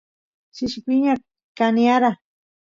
[0.55, 1.13] shishi piña
[1.57, 2.11] kaniyara